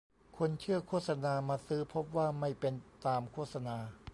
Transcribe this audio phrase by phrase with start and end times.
[0.37, 2.73] คนเชื่อโฆษณามาซื้อ พบว่าไม่เป็น
[3.05, 3.75] ตามโฆษณา